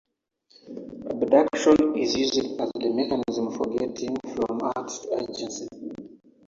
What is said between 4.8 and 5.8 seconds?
to agency.